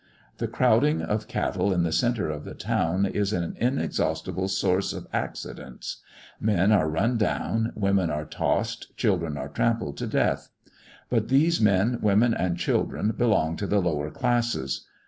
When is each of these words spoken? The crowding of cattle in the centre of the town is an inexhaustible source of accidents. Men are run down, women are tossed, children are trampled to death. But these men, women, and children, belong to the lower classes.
The 0.39 0.47
crowding 0.47 1.03
of 1.03 1.27
cattle 1.27 1.71
in 1.71 1.83
the 1.83 1.91
centre 1.91 2.31
of 2.31 2.43
the 2.43 2.55
town 2.55 3.05
is 3.05 3.33
an 3.33 3.53
inexhaustible 3.59 4.47
source 4.47 4.93
of 4.93 5.05
accidents. 5.13 6.01
Men 6.39 6.71
are 6.71 6.89
run 6.89 7.17
down, 7.17 7.71
women 7.75 8.09
are 8.09 8.25
tossed, 8.25 8.97
children 8.97 9.37
are 9.37 9.47
trampled 9.49 9.97
to 9.97 10.07
death. 10.07 10.49
But 11.11 11.27
these 11.29 11.61
men, 11.61 11.99
women, 12.01 12.33
and 12.33 12.57
children, 12.57 13.09
belong 13.11 13.57
to 13.57 13.67
the 13.67 13.79
lower 13.79 14.09
classes. 14.09 14.87